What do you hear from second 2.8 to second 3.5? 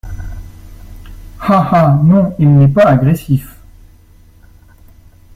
agressif!…